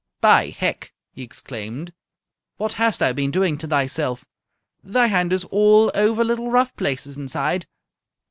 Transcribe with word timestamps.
"By 0.19 0.47
Hec!" 0.49 0.93
he 1.11 1.21
exclaimed. 1.21 1.93
"What 2.57 2.73
hast 2.73 2.97
thou 2.97 3.13
been 3.13 3.29
doing 3.29 3.55
to 3.59 3.67
thyself? 3.67 4.25
Thy 4.83 5.05
hand 5.05 5.31
is 5.31 5.43
all 5.51 5.91
over 5.93 6.23
little 6.23 6.49
rough 6.49 6.75
places 6.75 7.17
inside. 7.17 7.67